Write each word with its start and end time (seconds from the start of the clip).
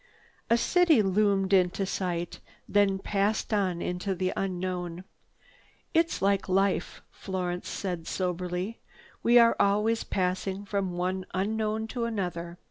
A 0.49 0.57
city 0.57 1.03
loomed 1.03 1.53
into 1.53 1.85
sight, 1.85 2.39
then 2.67 2.97
passed 2.97 3.53
on 3.53 3.83
into 3.83 4.15
the 4.15 4.33
unknown. 4.35 5.03
"It's 5.93 6.23
like 6.23 6.49
life," 6.49 7.03
Florence 7.11 7.69
said 7.69 8.07
soberly. 8.07 8.79
"We 9.21 9.37
are 9.37 9.55
always 9.59 10.03
passing 10.03 10.65
from 10.65 10.97
one 10.97 11.27
unknown 11.35 11.85
to 11.89 12.05
another. 12.05 12.57